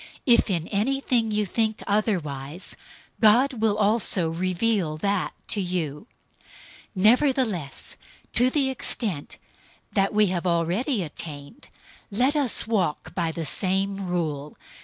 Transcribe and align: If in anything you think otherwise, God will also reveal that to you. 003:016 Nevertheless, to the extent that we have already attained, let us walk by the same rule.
If 0.25 0.49
in 0.49 0.67
anything 0.69 1.29
you 1.29 1.45
think 1.45 1.83
otherwise, 1.85 2.75
God 3.19 3.61
will 3.61 3.77
also 3.77 4.31
reveal 4.31 4.97
that 4.97 5.31
to 5.49 5.61
you. 5.61 6.07
003:016 6.97 7.03
Nevertheless, 7.03 7.97
to 8.33 8.49
the 8.49 8.71
extent 8.71 9.37
that 9.93 10.11
we 10.11 10.25
have 10.33 10.47
already 10.47 11.03
attained, 11.03 11.67
let 12.09 12.35
us 12.35 12.65
walk 12.65 13.13
by 13.13 13.31
the 13.31 13.45
same 13.45 14.07
rule. 14.07 14.57